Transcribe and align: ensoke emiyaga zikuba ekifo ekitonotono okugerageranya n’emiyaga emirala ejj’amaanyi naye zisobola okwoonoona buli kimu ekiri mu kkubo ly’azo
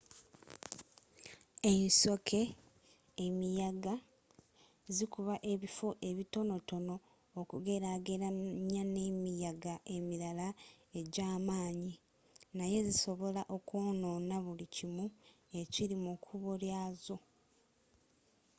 ensoke 1.71 2.41
emiyaga 3.25 3.93
zikuba 4.95 5.35
ekifo 5.51 5.89
ekitonotono 6.09 6.95
okugerageranya 7.39 8.81
n’emiyaga 8.93 9.73
emirala 9.95 10.47
ejj’amaanyi 10.99 11.93
naye 12.57 12.77
zisobola 12.87 13.41
okwoonoona 13.55 14.35
buli 14.43 14.65
kimu 14.75 15.05
ekiri 15.59 15.95
mu 16.03 16.13
kkubo 16.19 16.51
ly’azo 16.61 17.17